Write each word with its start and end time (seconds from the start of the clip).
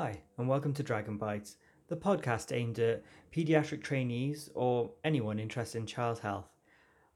Hi, 0.00 0.20
and 0.36 0.48
welcome 0.48 0.72
to 0.74 0.84
Dragon 0.84 1.16
Bites, 1.16 1.56
the 1.88 1.96
podcast 1.96 2.56
aimed 2.56 2.78
at 2.78 3.02
paediatric 3.34 3.82
trainees 3.82 4.48
or 4.54 4.92
anyone 5.02 5.40
interested 5.40 5.78
in 5.78 5.86
child 5.86 6.20
health. 6.20 6.46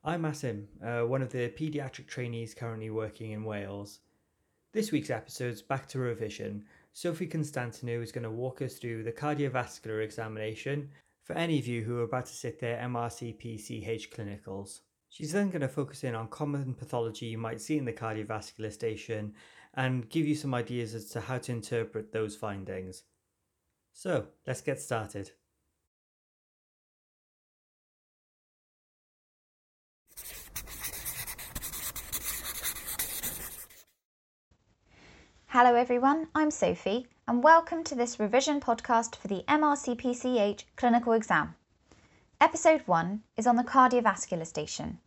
I'm 0.02 0.24
Asim, 0.24 0.64
uh, 0.84 1.06
one 1.06 1.22
of 1.22 1.30
the 1.30 1.50
paediatric 1.50 2.08
trainees 2.08 2.54
currently 2.54 2.90
working 2.90 3.30
in 3.30 3.44
Wales. 3.44 4.00
This 4.72 4.90
week's 4.90 5.10
episode's 5.10 5.62
back 5.62 5.86
to 5.90 6.00
revision. 6.00 6.64
Sophie 6.92 7.28
Constantinou 7.28 8.02
is 8.02 8.10
going 8.10 8.24
to 8.24 8.32
walk 8.32 8.60
us 8.60 8.74
through 8.74 9.04
the 9.04 9.12
cardiovascular 9.12 10.02
examination 10.02 10.90
for 11.22 11.34
any 11.34 11.60
of 11.60 11.68
you 11.68 11.84
who 11.84 12.00
are 12.00 12.02
about 12.02 12.26
to 12.26 12.34
sit 12.34 12.58
their 12.58 12.78
MRCP-CH 12.78 14.10
clinicals. 14.10 14.80
She's 15.12 15.32
then 15.32 15.50
going 15.50 15.60
to 15.60 15.68
focus 15.68 16.04
in 16.04 16.14
on 16.14 16.28
common 16.28 16.72
pathology 16.72 17.26
you 17.26 17.36
might 17.36 17.60
see 17.60 17.76
in 17.76 17.84
the 17.84 17.92
cardiovascular 17.92 18.72
station 18.72 19.34
and 19.74 20.08
give 20.08 20.26
you 20.26 20.34
some 20.34 20.54
ideas 20.54 20.94
as 20.94 21.10
to 21.10 21.20
how 21.20 21.36
to 21.36 21.52
interpret 21.52 22.12
those 22.12 22.34
findings. 22.34 23.02
So, 23.92 24.28
let's 24.46 24.62
get 24.62 24.80
started. 24.80 25.32
Hello 35.48 35.74
everyone, 35.74 36.28
I'm 36.34 36.50
Sophie 36.50 37.06
and 37.28 37.42
welcome 37.42 37.84
to 37.84 37.94
this 37.94 38.18
revision 38.18 38.62
podcast 38.62 39.16
for 39.16 39.28
the 39.28 39.44
MRCPCH 39.46 40.64
clinical 40.76 41.12
exam. 41.12 41.54
Episode 42.42 42.82
1 42.86 43.22
is 43.36 43.46
on 43.46 43.54
the 43.54 43.62
cardiovascular 43.62 44.44
station. 44.44 44.98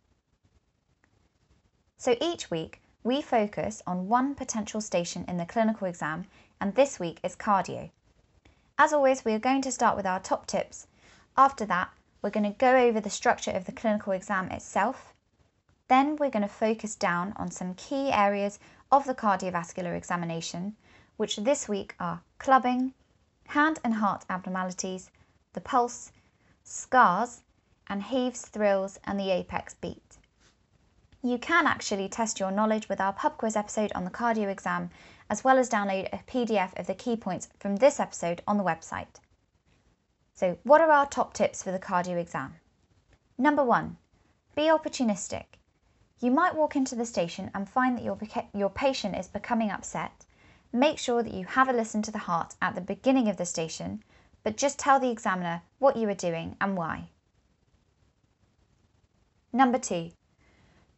So 1.98 2.16
each 2.18 2.50
week 2.50 2.80
we 3.04 3.20
focus 3.20 3.82
on 3.86 4.08
one 4.08 4.34
potential 4.34 4.80
station 4.80 5.22
in 5.28 5.36
the 5.36 5.44
clinical 5.44 5.86
exam 5.86 6.28
and 6.62 6.74
this 6.74 6.98
week 6.98 7.20
is 7.22 7.36
cardio. 7.36 7.90
As 8.78 8.94
always, 8.94 9.22
we 9.22 9.34
are 9.34 9.38
going 9.38 9.60
to 9.60 9.70
start 9.70 9.98
with 9.98 10.06
our 10.06 10.18
top 10.18 10.46
tips. 10.46 10.86
After 11.36 11.66
that, 11.66 11.90
we're 12.22 12.30
going 12.30 12.50
to 12.50 12.58
go 12.58 12.74
over 12.74 13.02
the 13.02 13.10
structure 13.10 13.50
of 13.50 13.66
the 13.66 13.72
clinical 13.72 14.14
exam 14.14 14.50
itself. 14.50 15.12
Then 15.88 16.16
we're 16.16 16.30
going 16.30 16.40
to 16.40 16.48
focus 16.48 16.94
down 16.94 17.34
on 17.36 17.50
some 17.50 17.74
key 17.74 18.10
areas 18.12 18.58
of 18.90 19.04
the 19.04 19.14
cardiovascular 19.14 19.94
examination, 19.94 20.74
which 21.18 21.36
this 21.36 21.68
week 21.68 21.96
are 22.00 22.22
clubbing, 22.38 22.94
hand 23.48 23.78
and 23.84 23.92
heart 23.92 24.24
abnormalities, 24.30 25.10
the 25.52 25.60
pulse, 25.60 26.12
scars, 26.68 27.42
and 27.86 28.02
heaves, 28.02 28.42
thrills, 28.42 28.98
and 29.04 29.20
the 29.20 29.30
apex 29.30 29.74
beat. 29.74 30.18
You 31.22 31.38
can 31.38 31.66
actually 31.66 32.08
test 32.08 32.40
your 32.40 32.50
knowledge 32.50 32.88
with 32.88 33.00
our 33.00 33.12
pub 33.12 33.38
quiz 33.38 33.54
episode 33.54 33.92
on 33.92 34.04
the 34.04 34.10
cardio 34.10 34.48
exam, 34.48 34.90
as 35.30 35.44
well 35.44 35.58
as 35.58 35.70
download 35.70 36.08
a 36.12 36.18
PDF 36.24 36.76
of 36.78 36.88
the 36.88 36.94
key 36.94 37.16
points 37.16 37.48
from 37.58 37.76
this 37.76 38.00
episode 38.00 38.42
on 38.48 38.56
the 38.56 38.64
website. 38.64 39.20
So, 40.34 40.58
what 40.64 40.80
are 40.80 40.90
our 40.90 41.06
top 41.06 41.34
tips 41.34 41.62
for 41.62 41.70
the 41.70 41.78
cardio 41.78 42.16
exam? 42.16 42.56
Number 43.38 43.62
one, 43.62 43.96
be 44.56 44.62
opportunistic. 44.62 45.44
You 46.18 46.32
might 46.32 46.56
walk 46.56 46.74
into 46.74 46.96
the 46.96 47.06
station 47.06 47.50
and 47.54 47.68
find 47.68 47.96
that 47.96 48.04
your, 48.04 48.18
your 48.52 48.70
patient 48.70 49.16
is 49.16 49.28
becoming 49.28 49.70
upset. 49.70 50.24
Make 50.72 50.98
sure 50.98 51.22
that 51.22 51.34
you 51.34 51.44
have 51.44 51.68
a 51.68 51.72
listen 51.72 52.02
to 52.02 52.10
the 52.10 52.18
heart 52.18 52.56
at 52.60 52.74
the 52.74 52.80
beginning 52.80 53.28
of 53.28 53.36
the 53.36 53.46
station, 53.46 54.02
but 54.46 54.56
just 54.56 54.78
tell 54.78 55.00
the 55.00 55.10
examiner 55.10 55.60
what 55.80 55.96
you 55.96 56.08
are 56.08 56.14
doing 56.14 56.56
and 56.60 56.76
why. 56.76 57.08
Number 59.52 59.76
two, 59.76 60.12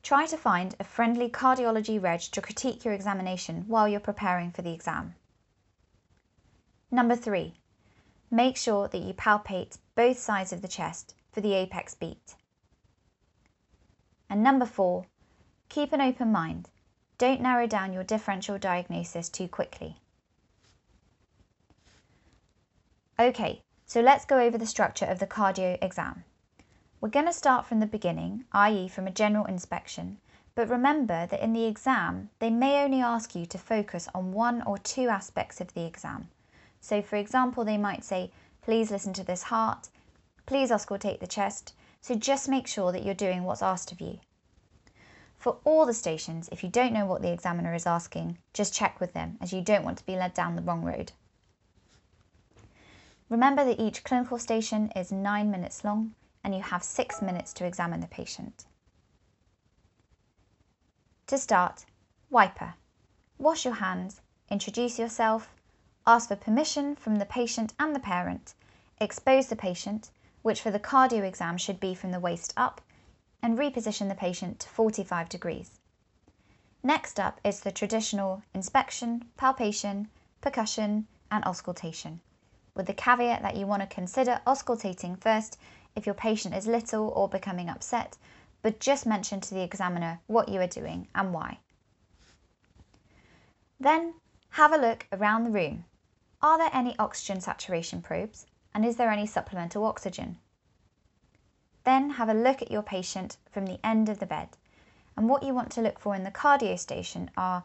try 0.03 0.27
to 0.27 0.37
find 0.37 0.75
a 0.79 0.85
friendly 0.85 1.31
cardiology 1.31 1.99
reg 1.99 2.21
to 2.21 2.43
critique 2.43 2.85
your 2.85 2.93
examination 2.93 3.65
while 3.67 3.89
you're 3.89 4.01
preparing 4.01 4.51
for 4.51 4.61
the 4.61 4.75
exam. 4.75 5.15
Number 6.91 7.17
three, 7.17 7.55
make 8.31 8.59
sure 8.59 8.87
that 8.87 9.01
you 9.01 9.15
palpate 9.15 9.79
both 9.95 10.19
sides 10.19 10.53
of 10.53 10.61
the 10.61 10.69
chest 10.69 11.15
for 11.33 11.41
the 11.41 11.55
apex 11.55 11.95
beat. 11.95 12.35
And 14.29 14.43
number 14.43 14.67
four, 14.67 15.07
keep 15.71 15.95
an 15.95 16.03
open 16.03 16.31
mind. 16.31 16.69
Don't 17.17 17.41
narrow 17.41 17.67
down 17.67 17.95
your 17.95 18.05
differential 18.05 18.59
diagnosis 18.59 19.31
too 19.31 19.49
quickly. 19.49 19.97
Okay, 23.21 23.63
so 23.85 24.01
let's 24.01 24.25
go 24.25 24.39
over 24.39 24.57
the 24.57 24.65
structure 24.65 25.05
of 25.05 25.19
the 25.19 25.27
cardio 25.27 25.77
exam. 25.83 26.23
We're 27.01 27.09
going 27.09 27.27
to 27.27 27.33
start 27.33 27.67
from 27.67 27.81
the 27.81 27.87
beginning, 27.87 28.45
i.e. 28.53 28.87
from 28.87 29.09
a 29.09 29.11
general 29.11 29.45
inspection, 29.47 30.19
but 30.55 30.69
remember 30.69 31.27
that 31.27 31.43
in 31.43 31.53
the 31.53 31.65
exam, 31.65 32.31
they 32.39 32.49
may 32.49 32.85
only 32.85 33.01
ask 33.01 33.35
you 33.35 33.45
to 33.47 33.59
focus 33.59 34.07
on 34.15 34.33
one 34.33 34.63
or 34.63 34.79
two 34.79 35.09
aspects 35.09 35.61
of 35.61 35.75
the 35.75 35.85
exam. 35.85 36.29
So 36.81 37.03
for 37.03 37.17
example, 37.17 37.65
they 37.65 37.77
might 37.77 38.05
say, 38.05 38.31
please 38.63 38.93
listen 38.93 39.13
to 39.15 39.25
this 39.25 39.43
heart, 39.43 39.89
please 40.47 40.71
auscultate 40.71 41.19
the 41.19 41.27
chest, 41.27 41.75
so 42.01 42.15
just 42.15 42.49
make 42.49 42.69
sure 42.69 42.93
that 42.93 43.03
you're 43.03 43.15
doing 43.15 43.43
what's 43.43 43.63
asked 43.63 43.91
of 43.91 44.01
you. 44.01 44.21
For 45.39 45.57
all 45.65 45.87
the 45.87 45.93
stations, 45.93 46.49
if 46.53 46.63
you 46.63 46.71
don't 46.71 46.93
know 46.93 47.07
what 47.07 47.23
the 47.23 47.33
examiner 47.33 47.75
is 47.75 47.85
asking, 47.85 48.39
just 48.53 48.73
check 48.73 49.01
with 49.01 49.13
them 49.13 49.39
as 49.41 49.53
you 49.53 49.61
don't 49.61 49.85
want 49.85 49.99
to 49.99 50.07
be 50.07 50.15
led 50.15 50.35
down 50.35 50.55
the 50.55 50.63
wrong 50.63 50.85
road. 50.85 51.11
Remember 53.29 53.65
that 53.65 53.81
each 53.81 54.05
clinical 54.05 54.39
station 54.39 54.91
is 54.97 55.13
9 55.13 55.51
minutes 55.51 55.85
long 55.85 56.15
and 56.43 56.55
you 56.55 56.63
have 56.63 56.83
6 56.83 57.21
minutes 57.21 57.53
to 57.55 57.67
examine 57.67 58.01
the 58.01 58.07
patient. 58.07 58.65
To 61.27 61.37
start, 61.37 61.85
wiper. 62.31 62.75
Wash 63.37 63.67
your 63.67 63.75
hands, 63.75 64.23
introduce 64.51 64.99
yourself, 64.99 65.55
ask 66.07 66.29
for 66.29 66.37
permission 66.37 66.97
from 66.97 67.17
the 67.17 67.27
patient 67.27 67.75
and 67.79 67.95
the 67.95 68.01
parent, 68.01 68.55
expose 68.99 69.49
the 69.49 69.57
patient, 69.57 70.11
which 70.41 70.63
for 70.63 70.71
the 70.71 70.81
cardio 70.81 71.23
exam 71.23 71.59
should 71.59 71.79
be 71.79 71.95
from 71.95 72.13
the 72.13 72.21
waist 72.21 72.55
up, 72.57 72.81
and 73.43 73.59
reposition 73.59 74.09
the 74.09 74.15
patient 74.15 74.59
to 74.61 74.69
45 74.69 75.29
degrees. 75.29 75.79
Next 76.83 77.21
up 77.21 77.41
is 77.45 77.61
the 77.61 77.73
traditional 77.73 78.43
inspection, 78.55 79.27
palpation, 79.37 80.09
percussion, 80.41 81.07
and 81.31 81.45
auscultation, 81.45 82.21
with 82.79 82.87
the 82.87 82.95
caveat 82.95 83.43
that 83.43 83.57
you 83.57 83.67
want 83.67 83.83
to 83.83 83.95
consider 83.95 84.41
auscultating 84.47 85.21
first 85.21 85.59
if 85.95 86.07
your 86.07 86.15
patient 86.15 86.55
is 86.55 86.67
little 86.67 87.09
or 87.09 87.29
becoming 87.29 87.69
upset, 87.69 88.17
but 88.63 88.81
just 88.81 89.05
mention 89.05 89.43
to 89.43 89.53
the 89.53 89.63
examiner 89.63 90.21
what 90.29 90.49
you 90.49 90.59
are 90.63 90.67
doing 90.67 91.07
and 91.15 91.35
why. 91.35 91.59
Then 93.79 94.15
have 94.51 94.73
a 94.73 94.79
look 94.79 95.07
around 95.13 95.45
the 95.45 95.51
room. 95.51 95.85
Are 96.41 96.57
there 96.57 96.71
any 96.73 96.99
oxygen 96.99 97.43
saturation 97.43 98.01
probes? 98.01 98.47
and 98.75 98.85
is 98.87 98.97
there 98.97 99.11
any 99.11 99.27
supplemental 99.27 99.85
oxygen? 99.85 100.39
Then 101.85 102.11
have 102.11 102.29
a 102.29 102.35
look 102.35 102.63
at 102.63 102.71
your 102.71 102.83
patient 102.83 103.37
from 103.51 103.67
the 103.67 103.85
end 103.85 104.09
of 104.09 104.21
the 104.21 104.27
bed. 104.27 104.51
And 105.17 105.29
what 105.29 105.43
you 105.43 105.53
want 105.53 105.73
to 105.73 105.81
look 105.81 105.99
for 105.99 106.15
in 106.15 106.23
the 106.23 106.31
cardio 106.31 106.79
station 106.79 107.29
are 107.37 107.65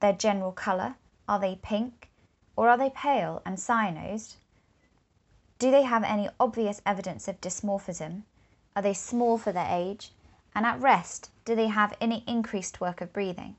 their 0.00 0.12
general 0.12 0.52
colour, 0.52 0.96
are 1.26 1.40
they 1.40 1.56
pink 1.62 2.07
or 2.58 2.68
are 2.68 2.76
they 2.76 2.90
pale 2.90 3.40
and 3.46 3.56
cyanosed? 3.56 4.34
Do 5.60 5.70
they 5.70 5.84
have 5.84 6.02
any 6.02 6.28
obvious 6.40 6.82
evidence 6.84 7.28
of 7.28 7.40
dysmorphism? 7.40 8.24
Are 8.74 8.82
they 8.82 8.94
small 8.94 9.38
for 9.38 9.52
their 9.52 9.68
age? 9.70 10.10
And 10.56 10.66
at 10.66 10.80
rest, 10.80 11.30
do 11.44 11.54
they 11.54 11.68
have 11.68 11.96
any 12.00 12.24
increased 12.26 12.80
work 12.80 13.00
of 13.00 13.12
breathing? 13.12 13.54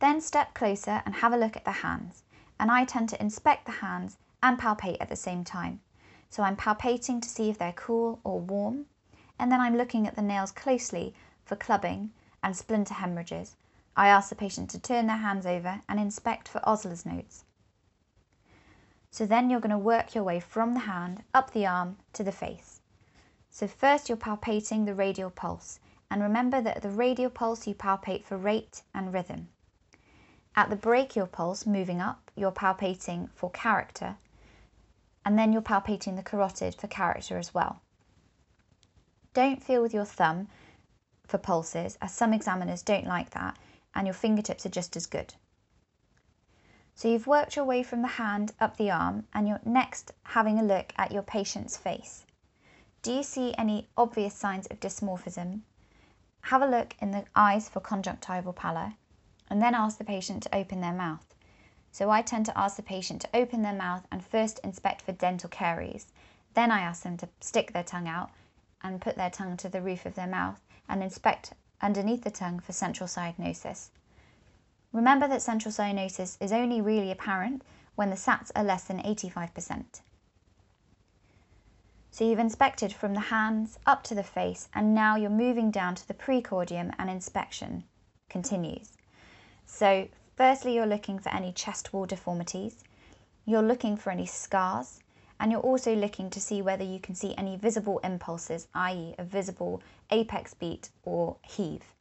Then 0.00 0.20
step 0.20 0.54
closer 0.54 1.02
and 1.06 1.14
have 1.14 1.32
a 1.32 1.36
look 1.36 1.56
at 1.56 1.64
the 1.64 1.86
hands. 1.86 2.24
And 2.58 2.68
I 2.68 2.84
tend 2.84 3.10
to 3.10 3.22
inspect 3.22 3.66
the 3.66 3.78
hands 3.86 4.16
and 4.42 4.58
palpate 4.58 5.00
at 5.00 5.08
the 5.08 5.14
same 5.14 5.44
time. 5.44 5.80
So 6.30 6.42
I'm 6.42 6.56
palpating 6.56 7.22
to 7.22 7.28
see 7.28 7.48
if 7.48 7.58
they're 7.58 7.72
cool 7.74 8.18
or 8.24 8.40
warm, 8.40 8.86
and 9.38 9.52
then 9.52 9.60
I'm 9.60 9.76
looking 9.76 10.08
at 10.08 10.16
the 10.16 10.22
nails 10.22 10.50
closely 10.50 11.14
for 11.44 11.54
clubbing 11.54 12.10
and 12.42 12.56
splinter 12.56 12.94
hemorrhages. 12.94 13.54
I 13.98 14.06
ask 14.06 14.28
the 14.28 14.36
patient 14.36 14.70
to 14.70 14.78
turn 14.78 15.08
their 15.08 15.16
hands 15.16 15.44
over 15.44 15.82
and 15.88 15.98
inspect 15.98 16.46
for 16.46 16.60
Osler's 16.62 17.04
nodes. 17.04 17.44
So 19.10 19.26
then 19.26 19.50
you're 19.50 19.58
going 19.58 19.72
to 19.72 19.78
work 19.78 20.14
your 20.14 20.22
way 20.22 20.38
from 20.38 20.74
the 20.74 20.80
hand 20.80 21.24
up 21.34 21.50
the 21.50 21.66
arm 21.66 21.98
to 22.12 22.22
the 22.22 22.30
face. 22.30 22.80
So 23.50 23.66
first 23.66 24.08
you're 24.08 24.16
palpating 24.16 24.86
the 24.86 24.94
radial 24.94 25.30
pulse, 25.30 25.80
and 26.12 26.22
remember 26.22 26.60
that 26.60 26.76
at 26.76 26.82
the 26.82 26.90
radial 26.90 27.30
pulse 27.30 27.66
you 27.66 27.74
palpate 27.74 28.24
for 28.24 28.36
rate 28.36 28.82
and 28.94 29.12
rhythm. 29.12 29.48
At 30.54 30.70
the 30.70 30.76
brachial 30.76 31.26
pulse 31.26 31.66
moving 31.66 32.00
up, 32.00 32.30
you're 32.36 32.52
palpating 32.52 33.30
for 33.32 33.50
character 33.50 34.16
and 35.24 35.38
then 35.38 35.52
you're 35.52 35.60
palpating 35.60 36.16
the 36.16 36.22
carotid 36.22 36.74
for 36.76 36.86
character 36.86 37.36
as 37.36 37.52
well. 37.52 37.80
Don't 39.34 39.62
feel 39.62 39.82
with 39.82 39.92
your 39.92 40.04
thumb 40.04 40.48
for 41.26 41.36
pulses, 41.36 41.98
as 42.00 42.14
some 42.14 42.32
examiners 42.32 42.80
don't 42.80 43.04
like 43.04 43.30
that, 43.30 43.58
and 43.98 44.06
your 44.06 44.14
fingertips 44.14 44.64
are 44.64 44.68
just 44.68 44.96
as 44.96 45.06
good. 45.06 45.34
So 46.94 47.08
you've 47.08 47.26
worked 47.26 47.56
your 47.56 47.64
way 47.64 47.82
from 47.82 48.00
the 48.00 48.06
hand 48.06 48.52
up 48.60 48.76
the 48.76 48.92
arm, 48.92 49.26
and 49.34 49.48
you're 49.48 49.60
next 49.64 50.12
having 50.22 50.56
a 50.56 50.62
look 50.62 50.92
at 50.96 51.10
your 51.10 51.22
patient's 51.22 51.76
face. 51.76 52.24
Do 53.02 53.12
you 53.12 53.24
see 53.24 53.56
any 53.58 53.88
obvious 53.96 54.34
signs 54.34 54.68
of 54.68 54.78
dysmorphism? 54.78 55.62
Have 56.42 56.62
a 56.62 56.66
look 56.66 56.94
in 57.00 57.10
the 57.10 57.24
eyes 57.34 57.68
for 57.68 57.80
conjunctival 57.80 58.52
pallor, 58.52 58.94
and 59.50 59.60
then 59.60 59.74
ask 59.74 59.98
the 59.98 60.04
patient 60.04 60.44
to 60.44 60.54
open 60.54 60.80
their 60.80 60.92
mouth. 60.92 61.34
So 61.90 62.08
I 62.08 62.22
tend 62.22 62.46
to 62.46 62.56
ask 62.56 62.76
the 62.76 62.82
patient 62.84 63.20
to 63.22 63.36
open 63.36 63.62
their 63.62 63.72
mouth 63.72 64.06
and 64.12 64.24
first 64.24 64.60
inspect 64.62 65.02
for 65.02 65.10
dental 65.10 65.50
caries. 65.50 66.06
Then 66.54 66.70
I 66.70 66.82
ask 66.82 67.02
them 67.02 67.16
to 67.16 67.28
stick 67.40 67.72
their 67.72 67.82
tongue 67.82 68.06
out 68.06 68.30
and 68.80 69.00
put 69.00 69.16
their 69.16 69.30
tongue 69.30 69.56
to 69.56 69.68
the 69.68 69.82
roof 69.82 70.06
of 70.06 70.14
their 70.14 70.28
mouth 70.28 70.60
and 70.88 71.02
inspect 71.02 71.52
underneath 71.80 72.24
the 72.24 72.30
tongue 72.30 72.60
for 72.60 72.72
central 72.72 73.08
cyanosis. 73.08 73.90
Remember 74.92 75.28
that 75.28 75.42
central 75.42 75.72
cyanosis 75.72 76.36
is 76.40 76.52
only 76.52 76.80
really 76.80 77.10
apparent 77.10 77.62
when 77.94 78.10
the 78.10 78.16
SATs 78.16 78.50
are 78.56 78.64
less 78.64 78.84
than 78.84 79.02
85%. 79.02 80.00
So 82.10 82.24
you've 82.24 82.38
inspected 82.38 82.92
from 82.92 83.14
the 83.14 83.20
hands 83.20 83.78
up 83.86 84.02
to 84.04 84.14
the 84.14 84.22
face 84.22 84.68
and 84.74 84.94
now 84.94 85.16
you're 85.16 85.30
moving 85.30 85.70
down 85.70 85.94
to 85.94 86.08
the 86.08 86.14
precordium 86.14 86.92
and 86.98 87.08
inspection 87.08 87.84
continues. 88.28 88.96
So 89.66 90.08
firstly 90.36 90.74
you're 90.74 90.86
looking 90.86 91.18
for 91.18 91.28
any 91.28 91.52
chest 91.52 91.92
wall 91.92 92.06
deformities, 92.06 92.82
you're 93.44 93.62
looking 93.62 93.96
for 93.96 94.10
any 94.10 94.26
scars, 94.26 95.00
and 95.40 95.52
you're 95.52 95.60
also 95.60 95.94
looking 95.94 96.30
to 96.30 96.40
see 96.40 96.62
whether 96.62 96.84
you 96.84 96.98
can 96.98 97.14
see 97.14 97.34
any 97.36 97.56
visible 97.56 97.98
impulses, 98.00 98.66
i.e. 98.74 99.14
a 99.18 99.24
visible 99.24 99.80
apex 100.10 100.54
beat 100.54 100.90
or 101.04 101.36
heave. 101.42 101.94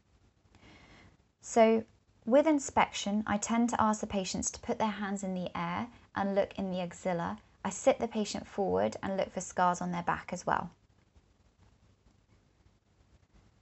So 1.42 1.84
with 2.26 2.46
inspection, 2.46 3.24
I 3.26 3.38
tend 3.38 3.70
to 3.70 3.82
ask 3.82 4.02
the 4.02 4.08
patients 4.08 4.52
to 4.52 4.60
put 4.60 4.80
their 4.80 4.88
hands 4.88 5.24
in 5.24 5.34
the 5.34 5.50
air 5.58 5.88
and 6.16 6.36
look 6.36 6.54
in 6.58 6.72
the 6.72 6.82
axilla. 6.82 7.38
I 7.64 7.70
sit 7.70 8.00
the 8.00 8.08
patient 8.08 8.48
forward 8.48 8.98
and 9.02 9.16
look 9.16 9.32
for 9.32 9.42
scars 9.42 9.82
on 9.82 9.92
their 9.92 10.04
back 10.04 10.32
as 10.34 10.46
well. 10.46 10.72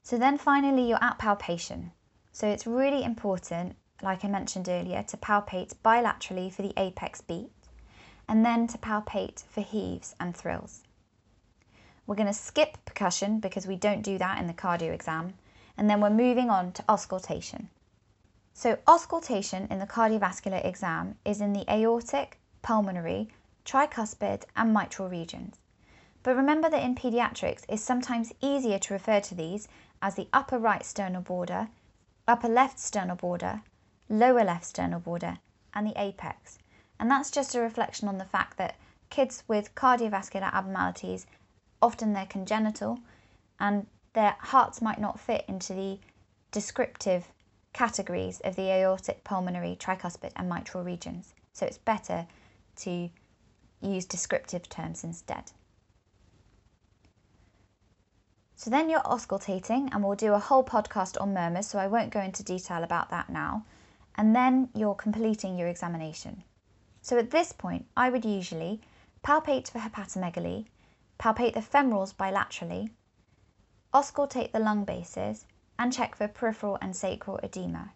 So 0.01 0.18
then 0.18 0.38
finally 0.38 0.88
you're 0.88 1.03
at 1.03 1.19
palpation. 1.19 1.91
So 2.31 2.48
it's 2.48 2.68
really 2.68 3.03
important, 3.03 3.75
like 4.01 4.25
I 4.25 4.27
mentioned 4.27 4.68
earlier, 4.68 5.03
to 5.03 5.18
palpate 5.18 5.75
bilaterally 5.83 6.51
for 6.51 6.62
the 6.62 6.74
apex 6.77 7.21
beat 7.21 7.51
and 8.27 8.44
then 8.44 8.68
to 8.68 8.77
palpate 8.77 9.44
for 9.44 9.62
heaves 9.62 10.15
and 10.19 10.36
thrills. 10.36 10.85
We're 12.07 12.16
going 12.16 12.28
to 12.28 12.34
skip 12.34 12.78
percussion 12.86 13.40
because 13.40 13.66
we 13.66 13.75
don't 13.75 14.02
do 14.02 14.18
that 14.18 14.40
in 14.40 14.48
the 14.48 14.54
cardio 14.54 14.94
exam, 14.94 15.34
and 15.78 15.90
then 15.90 16.02
we're 16.02 16.10
moving 16.10 16.50
on 16.50 16.72
to 16.74 16.84
auscultation. 16.88 17.69
So 18.54 18.78
auscultation 18.88 19.68
in 19.69 19.80
the 19.80 19.88
cardiovascular 19.88 20.63
exam 20.63 21.18
is 21.25 21.42
in 21.42 21.54
the 21.54 21.69
aortic, 21.69 22.40
pulmonary, 22.62 23.30
tricuspid 23.66 24.44
and 24.56 24.74
mitral 24.74 25.10
regions. 25.10 25.57
But 26.24 26.36
remember 26.36 26.69
that 26.69 26.84
in 26.84 26.96
paediatrics 26.96 27.66
it's 27.68 27.84
sometimes 27.84 28.34
easier 28.40 28.80
to 28.80 28.94
refer 28.94 29.19
to 29.22 29.36
these 29.36 29.68
as 30.01 30.16
the 30.16 30.30
upper 30.31 30.58
right 30.58 30.86
sternal 30.86 31.22
border, 31.22 31.69
upper 32.28 32.48
left 32.48 32.80
sternal 32.80 33.16
border, 33.16 33.62
lower 34.10 34.44
left 34.44 34.66
sternal 34.66 35.00
border, 35.00 35.40
and 35.74 35.86
the 35.86 36.01
apex. 36.01 36.60
And 37.00 37.12
that's 37.12 37.31
just 37.31 37.56
a 37.56 37.60
reflection 37.60 38.08
on 38.08 38.18
the 38.18 38.25
fact 38.25 38.58
that 38.58 38.75
kids 39.10 39.44
with 39.48 39.75
cardiovascular 39.75 40.54
abnormalities, 40.54 41.28
often 41.86 42.14
they're 42.14 42.26
congenital, 42.26 43.00
and 43.60 43.86
their 44.14 44.36
hearts 44.40 44.82
might 44.82 45.00
not 45.00 45.20
fit 45.20 45.46
into 45.48 45.74
the 45.74 46.00
descriptive 46.52 47.28
categories 47.74 48.42
of 48.44 48.56
the 48.56 48.72
aortic, 48.72 49.24
pulmonary, 49.24 49.78
tricuspid, 49.80 50.32
and 50.36 50.50
mitral 50.50 50.84
regions. 50.84 51.36
So 51.54 51.66
it's 51.68 51.78
better 51.78 52.26
to 52.78 53.10
use 53.82 54.06
descriptive 54.06 54.68
terms 54.68 55.04
instead. 55.04 55.52
So 58.56 58.72
then 58.72 58.90
you're 58.90 59.02
auscultating, 59.02 59.90
and 59.92 60.04
we'll 60.04 60.16
do 60.16 60.34
a 60.34 60.40
whole 60.40 60.64
podcast 60.64 61.22
on 61.22 61.36
murmurs, 61.36 61.68
so 61.68 61.78
I 61.78 61.88
won't 61.88 62.12
go 62.12 62.22
into 62.22 62.42
detail 62.42 62.84
about 62.84 63.12
that 63.12 63.30
now. 63.30 63.64
And 64.16 64.36
then 64.36 64.70
you're 64.74 64.96
completing 64.96 65.60
your 65.60 65.68
examination. 65.68 66.44
So 67.02 67.20
at 67.20 67.30
this 67.30 67.52
point, 67.52 67.86
I 67.96 68.10
would 68.10 68.26
usually 68.26 68.82
palpate 69.24 69.70
for 69.70 69.80
hepatomegaly, 69.80 70.66
palpate 71.17 71.53
the 71.53 71.62
femorals 71.62 72.13
bilaterally, 72.13 72.91
auscultate 73.94 74.51
the 74.51 74.59
lung 74.59 74.83
bases, 74.83 75.45
and 75.79 75.94
check 75.94 76.15
for 76.15 76.27
peripheral 76.27 76.77
and 76.81 76.95
sacral 76.95 77.39
edema. 77.44 77.91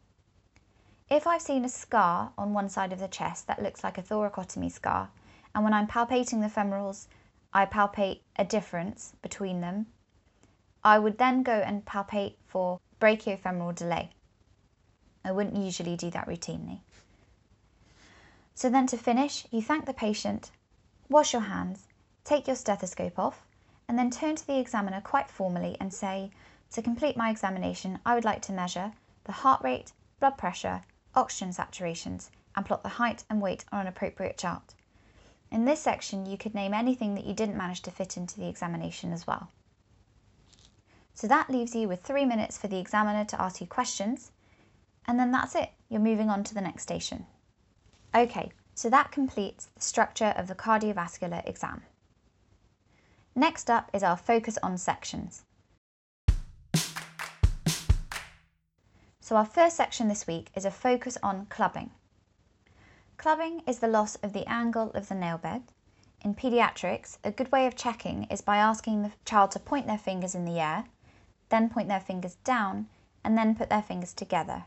If 1.10 1.25
I've 1.25 1.42
seen 1.42 1.66
a 1.66 1.69
scar 1.69 2.31
on 2.38 2.54
one 2.54 2.69
side 2.69 2.94
of 2.94 3.00
the 3.00 3.07
chest 3.07 3.48
that 3.48 3.62
looks 3.62 3.83
like 3.83 3.98
a 3.98 4.04
thoracotomy 4.04 4.71
scar, 4.71 5.10
and 5.54 5.63
when 5.63 5.74
I'm 5.74 5.88
palpating 5.88 6.42
the 6.42 6.50
femorals, 6.50 7.07
I 7.51 7.66
palpate 7.66 8.21
a 8.36 8.45
difference 8.45 9.13
between 9.21 9.60
them, 9.60 9.88
I 10.83 11.00
would 11.00 11.18
then 11.18 11.44
go 11.44 11.54
and 11.54 11.83
palpate 11.83 12.36
for 12.45 12.80
brachiofemoral 13.01 13.75
delay. 13.75 14.12
I 15.25 15.31
wouldn't 15.31 15.57
usually 15.57 15.98
do 15.98 16.10
that 16.12 16.27
routinely. 16.27 16.80
So 18.56 18.69
then 18.69 18.88
to 18.88 18.98
finish, 18.98 19.45
you 19.51 19.62
thank 19.62 19.86
the 19.86 19.94
patient, 19.94 20.51
wash 21.10 21.33
your 21.33 21.42
hands, 21.42 21.88
take 22.30 22.46
your 22.46 22.56
stethoscope 22.56 23.18
off, 23.18 23.42
and 23.88 23.98
then 23.98 24.12
turn 24.12 24.36
to 24.36 24.46
the 24.46 24.60
examiner 24.60 25.02
quite 25.02 25.31
formally 25.31 25.76
and 25.80 25.92
say, 25.92 26.30
to 26.72 26.80
complete 26.80 27.18
my 27.18 27.31
examination, 27.31 27.98
I 28.06 28.14
would 28.14 28.24
like 28.24 28.44
to 28.44 28.52
measure 28.52 28.92
the 29.24 29.31
heart 29.31 29.64
rate, 29.64 29.94
blood 30.20 30.38
pressure, 30.38 30.84
oxygen 31.16 31.50
saturations, 31.50 32.30
and 32.56 32.64
plot 32.68 32.84
the 32.84 32.90
height 32.90 33.24
and 33.31 33.42
weight 33.42 33.66
on 33.72 33.81
an 33.81 33.88
appropriate 33.88 34.38
chart. 34.38 34.76
In 35.52 35.66
this 35.66 35.81
section, 35.81 36.28
you 36.28 36.38
could 36.38 36.54
name 36.54 36.72
anything 36.72 37.16
that 37.16 37.26
you 37.26 37.34
didn't 37.34 37.58
manage 37.58 37.81
to 37.81 37.92
fit 37.92 38.16
into 38.16 38.40
the 38.40 38.48
examination 38.48 39.12
as 39.12 39.26
well. 39.26 39.50
So 41.16 41.26
that 41.26 41.50
leaves 41.50 41.74
you 41.74 41.88
with 41.88 42.04
three 42.04 42.26
minutes 42.26 42.60
for 42.60 42.68
the 42.68 42.78
examiner 42.78 43.26
to 43.26 43.42
ask 43.42 43.60
you 43.60 43.66
questions, 43.66 44.31
and 45.08 45.20
then 45.20 45.31
that's 45.31 45.56
it. 45.56 45.72
You're 45.90 46.00
moving 46.00 46.30
on 46.30 46.44
to 46.44 46.54
the 46.54 46.62
next 46.62 46.84
station. 46.84 47.26
Okay, 48.14 48.52
so 48.76 48.88
that 48.92 49.12
completes 49.12 49.70
the 49.74 49.81
structure 49.81 50.34
of 50.38 50.48
the 50.48 50.54
cardiovascular 50.54 51.44
exam. 51.50 51.81
Next 53.40 53.70
up 53.70 53.90
is 53.94 54.04
our 54.04 54.18
focus 54.18 54.58
on 54.62 54.78
sections. 54.78 55.46
So 59.22 59.38
our 59.38 59.46
first 59.46 59.78
section 59.78 60.10
this 60.10 60.28
week 60.28 60.50
is 60.56 60.66
a 60.66 60.72
focus 60.72 61.18
on 61.24 61.46
clubbing. 61.46 61.92
Clubbing 63.16 63.62
is 63.66 63.80
the 63.80 63.88
loss 63.88 64.18
of 64.18 64.34
the 64.34 64.46
angle 64.46 64.92
of 64.92 65.08
the 65.08 65.16
nail 65.16 65.38
bed. 65.38 65.64
In 66.20 66.36
paediatrics, 66.36 67.18
a 67.24 67.32
good 67.32 67.50
way 67.50 67.66
of 67.66 67.78
checking 67.78 68.26
is 68.26 68.42
by 68.42 68.58
asking 68.58 69.04
the 69.04 69.14
child 69.24 69.52
to 69.52 69.60
point 69.60 69.88
their 69.88 69.98
fingers 69.98 70.36
in 70.36 70.44
the 70.44 70.60
air, 70.60 70.84
then 71.48 71.69
point 71.69 71.88
their 71.88 72.02
fingers 72.02 72.36
down, 72.44 72.90
and 73.24 73.38
then 73.38 73.56
put 73.56 73.69
their 73.69 73.81
fingers 73.81 74.12
together. 74.12 74.66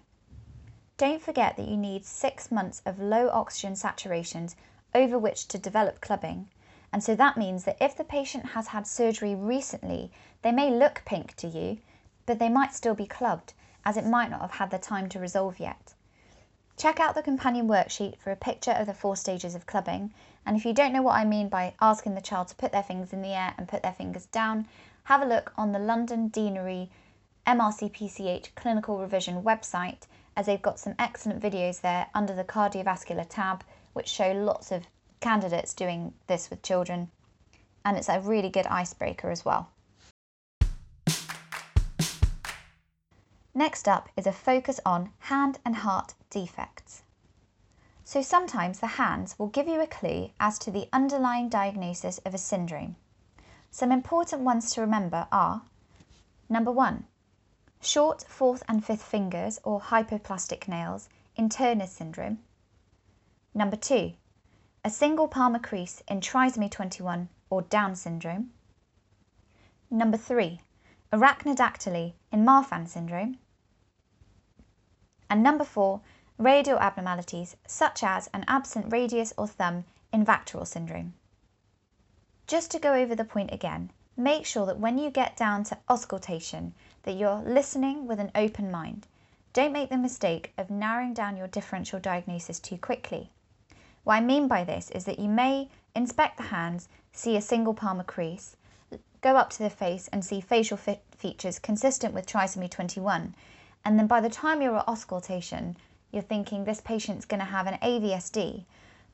Don't 0.97 1.21
forget 1.21 1.59
that 1.59 1.69
you 1.69 1.77
need 1.77 2.07
six 2.07 2.51
months 2.51 2.81
of 2.87 2.99
low 2.99 3.29
oxygen 3.29 3.75
saturations 3.75 4.55
over 4.95 5.19
which 5.19 5.47
to 5.49 5.59
develop 5.59 6.01
clubbing. 6.01 6.49
And 6.93 7.03
so 7.03 7.15
that 7.15 7.39
means 7.39 7.65
that 7.65 7.79
if 7.81 7.97
the 7.97 8.05
patient 8.05 8.47
has 8.47 8.69
had 8.69 8.87
surgery 8.87 9.35
recently, 9.35 10.13
they 10.43 10.53
may 10.53 10.71
look 10.71 11.03
pink 11.07 11.35
to 11.37 11.49
you, 11.49 11.79
but 12.27 12.39
they 12.39 12.51
might 12.51 12.75
still 12.75 12.95
be 12.95 13.07
clubbed, 13.07 13.55
as 13.85 13.97
it 13.97 14.07
might 14.07 14.31
not 14.31 14.43
have 14.43 14.51
had 14.51 14.71
the 14.71 14.79
time 14.79 15.09
to 15.09 15.19
resolve 15.19 15.59
yet. 15.59 15.95
Check 16.77 17.01
out 17.01 17.15
the 17.15 17.23
companion 17.23 17.69
worksheet 17.69 18.19
for 18.19 18.31
a 18.31 18.37
picture 18.37 18.73
of 18.73 18.87
the 18.87 18.95
four 18.95 19.17
stages 19.17 19.55
of 19.55 19.67
clubbing. 19.67 20.13
And 20.45 20.57
if 20.57 20.65
you 20.65 20.73
don't 20.73 20.93
know 20.93 21.03
what 21.03 21.17
I 21.17 21.25
mean 21.25 21.49
by 21.49 21.75
asking 21.81 22.15
the 22.15 22.21
child 22.21 22.49
to 22.49 22.55
put 22.57 22.73
their 22.73 22.83
fingers 22.83 23.13
in 23.13 23.23
the 23.23 23.35
air 23.35 23.55
and 23.57 23.69
put 23.69 23.83
their 23.83 23.93
fingers 23.93 24.27
down, 24.27 24.67
have 25.05 25.23
a 25.23 25.27
look 25.27 25.53
on 25.57 25.73
the 25.73 25.79
London 25.79 26.29
Deanery 26.29 26.91
MRCPCH 27.47 28.55
Clinical 28.55 28.99
Revision 28.99 29.43
website 29.43 30.07
as 30.37 30.47
they've 30.47 30.63
got 30.63 30.79
some 30.79 30.95
excellent 30.99 31.43
videos 31.43 31.81
there 31.81 32.09
under 32.15 32.35
the 32.35 32.45
cardiovascular 32.45 33.27
tab, 33.29 33.65
which 33.93 34.09
show 34.09 34.33
lots 34.33 34.73
of 34.73 34.87
candidates 35.23 35.73
doing 35.73 36.13
this 36.27 36.51
with 36.51 36.63
children. 36.63 37.11
And 37.85 37.97
it's 37.97 38.11
a 38.11 38.21
really 38.21 38.51
good 38.51 38.67
icebreaker 38.67 39.31
as 39.31 39.45
well. 39.45 39.71
Next 43.55 43.87
up 43.87 44.09
is 44.17 44.27
a 44.27 44.33
focus 44.33 44.81
on 44.85 45.11
hand 45.21 45.59
and 45.65 45.77
heart 45.77 46.15
defects. 46.31 47.03
So 48.05 48.21
sometimes 48.23 48.81
the 48.81 48.99
hands 48.99 49.39
will 49.39 49.49
give 49.49 49.69
you 49.69 49.81
a 49.81 49.87
clue 49.87 50.31
as 50.41 50.59
to 50.61 50.71
the 50.71 50.89
underlying 50.93 51.49
diagnosis 51.49 52.19
of 52.27 52.35
a 52.35 52.39
syndrome. 52.39 52.97
Some 53.71 53.93
important 53.93 54.43
ones 54.43 54.73
to 54.73 54.81
remember 54.81 55.29
are 55.31 55.63
number 56.49 56.71
one, 56.71 57.07
short 57.81 58.25
fourth 58.29 58.63
and 58.69 58.85
fifth 58.85 59.03
fingers 59.03 59.59
or 59.65 59.81
hypoplastic 59.81 60.69
nails 60.69 61.09
in 61.37 61.49
Turner 61.49 61.87
syndrome. 61.87 62.39
Number 63.55 63.77
two, 63.77 64.13
a 64.85 64.91
single 64.91 65.29
palmar 65.29 65.61
crease 65.61 66.03
in 66.09 66.21
trisomy 66.21 66.69
21 66.69 67.29
or 67.51 67.63
Down 67.63 67.95
syndrome. 67.95 68.51
Number 69.89 70.17
three, 70.17 70.61
arachnodactyly 71.13 72.15
in 72.33 72.45
Marfan 72.45 72.89
syndrome. 72.89 73.39
And 75.31 75.41
number 75.41 75.63
four, 75.63 76.01
radial 76.37 76.81
abnormalities 76.81 77.57
such 77.65 78.03
as 78.03 78.29
an 78.35 78.45
absent 78.49 78.93
radius 78.93 79.33
or 79.39 79.47
thumb 79.47 79.85
in 80.13 80.25
Vacterl 80.25 80.67
syndrome. 80.67 81.15
Just 82.49 82.73
to 82.73 82.81
go 82.81 82.95
over 82.95 83.15
the 83.15 83.25
point 83.25 83.53
again, 83.53 83.93
make 84.17 84.45
sure 84.45 84.67
that 84.67 84.81
when 84.81 84.99
you 84.99 85.11
get 85.11 85.37
down 85.37 85.63
to 85.65 85.79
auscultation 85.89 86.75
that 87.05 87.13
you're 87.17 87.41
listening 87.43 88.09
with 88.09 88.19
an 88.19 88.33
open 88.35 88.69
mind. 88.69 89.07
Don't 89.53 89.73
make 89.73 89.91
the 89.91 89.97
mistake 89.97 90.53
of 90.59 90.71
narrowing 90.71 91.15
down 91.15 91.37
your 91.37 91.47
differential 91.47 92.01
diagnosis 92.01 92.59
too 92.59 92.79
quickly. 92.79 93.31
What 94.05 94.15
I 94.15 94.21
mean 94.21 94.49
by 94.49 94.65
this 94.65 94.91
is 94.91 95.05
that 95.05 95.21
you 95.21 95.29
may 95.29 95.69
inspect 95.95 96.37
the 96.37 96.45
hands, 96.45 96.89
see 97.13 97.37
a 97.37 97.41
single 97.41 97.73
palmar 97.73 98.03
crease, 98.03 98.57
go 99.21 99.37
up 99.37 99.51
to 99.51 99.59
the 99.61 99.71
face 99.71 100.09
and 100.09 100.25
see 100.25 100.41
facial 100.41 100.77
features 100.77 101.61
consistent 101.61 102.13
with 102.13 102.27
trisomy 102.27 102.69
21, 102.69 103.35
and 103.85 103.99
then 103.99 104.09
by 104.09 104.21
the 104.21 104.29
time 104.29 104.61
you're 104.61 104.79
at 104.79 104.89
auscultation, 104.89 105.77
you're 106.11 106.23
thinking 106.23 106.65
this 106.65 106.81
patient's 106.81 107.25
going 107.25 107.41
to 107.41 107.47
have 107.47 107.67
an 107.69 107.79
AVSD. 107.81 108.65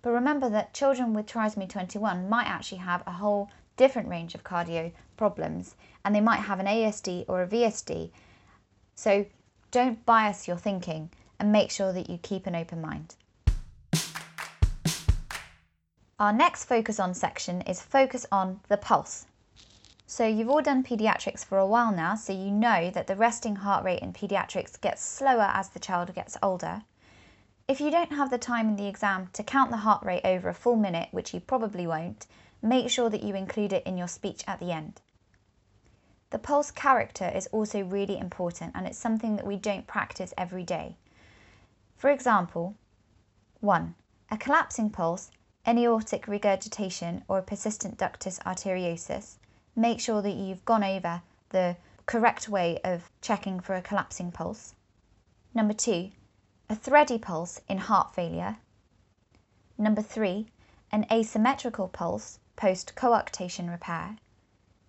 But 0.01 0.11
remember 0.11 0.49
that 0.49 0.73
children 0.73 1.13
with 1.13 1.27
trisomy 1.27 1.69
21 1.69 2.29
might 2.29 2.47
actually 2.47 2.79
have 2.79 3.03
a 3.07 3.13
whole 3.13 3.51
different 3.77 4.09
range 4.09 4.35
of 4.35 4.43
cardio 4.43 4.93
problems 5.17 5.75
and 6.05 6.15
they 6.15 6.21
might 6.21 6.41
have 6.41 6.61
an 6.61 6.67
ASD 6.67 7.27
or 7.29 7.43
a 7.43 7.47
VSD. 7.47 8.11
So 8.95 9.27
don't 9.71 10.05
bias 10.07 10.49
your 10.49 10.57
thinking 10.57 11.11
and 11.39 11.53
make 11.53 11.71
sure 11.71 11.93
that 11.93 12.09
you 12.09 12.19
keep 12.19 12.47
an 12.47 12.57
open 12.57 12.81
mind. 12.81 13.15
Our 16.21 16.33
next 16.33 16.65
focus 16.65 16.99
on 16.99 17.15
section 17.15 17.61
is 17.63 17.81
focus 17.81 18.27
on 18.33 18.59
the 18.67 18.77
pulse. 18.77 19.27
So 20.05 20.27
you've 20.27 20.49
all 20.49 20.63
done 20.63 20.83
paediatrics 20.83 21.45
for 21.45 21.59
a 21.59 21.67
while 21.67 21.93
now, 21.93 22.17
so 22.17 22.33
you 22.33 22.51
know 22.51 22.91
that 22.91 23.07
the 23.07 23.15
resting 23.15 23.55
heart 23.55 23.85
rate 23.85 24.03
in 24.03 24.13
paediatrics 24.13 24.81
gets 24.81 25.01
slower 25.01 25.49
as 25.55 25.69
the 25.69 25.79
child 25.79 26.13
gets 26.17 26.37
older. 26.43 26.83
If 27.69 27.81
you 27.81 27.93
don't 27.93 28.11
have 28.11 28.31
the 28.31 28.39
time 28.39 28.69
in 28.69 28.75
the 28.75 28.89
exam 28.89 29.29
to 29.35 29.45
count 29.45 29.71
the 29.71 29.77
heart 29.77 30.05
rate 30.05 30.25
over 30.25 30.49
a 30.49 30.55
full 30.55 30.75
minute, 30.75 31.09
which 31.13 31.33
you 31.33 31.39
probably 31.39 31.87
won't, 31.87 32.27
make 32.61 32.91
sure 32.91 33.11
that 33.11 33.23
you 33.23 33.37
include 33.37 33.73
it 33.73 33.87
in 33.87 33.97
your 33.97 34.09
speech 34.09 34.43
at 34.49 34.59
the 34.59 34.73
end. 34.73 35.01
The 36.31 36.41
pulse 36.41 36.73
character 36.73 37.31
is 37.33 37.47
also 37.53 37.85
really 37.85 38.19
important 38.19 38.73
and 38.75 38.89
it's 38.89 38.99
something 38.99 39.37
that 39.37 39.47
we 39.47 39.57
don't 39.57 39.87
practice 39.87 40.35
every 40.37 40.65
day. 40.65 40.97
For 41.97 42.11
example, 42.11 42.75
1. 43.61 43.95
A 44.33 44.37
collapsing 44.37 44.91
pulse, 44.91 45.31
aortic 45.77 46.27
regurgitation 46.27 47.25
or 47.29 47.43
persistent 47.43 47.99
ductus 47.99 48.39
arteriosus. 48.45 49.35
Make 49.77 50.01
sure 50.01 50.23
that 50.23 50.37
you've 50.37 50.65
gone 50.65 50.85
over 50.85 51.21
the 51.51 51.77
correct 52.07 52.49
way 52.49 52.81
of 52.85 53.11
checking 53.21 53.61
for 53.61 53.75
a 53.75 53.83
collapsing 53.83 54.33
pulse. 54.33 54.75
Number 55.53 55.75
2. 55.75 56.11
A 56.71 56.75
thready 56.75 57.19
pulse 57.19 57.61
in 57.69 57.79
heart 57.79 58.15
failure. 58.15 58.57
Number 59.77 60.01
3. 60.01 60.49
An 60.91 61.05
asymmetrical 61.13 61.89
pulse 61.89 62.39
post 62.57 62.95
coarctation 62.97 63.71
repair. 63.71 64.17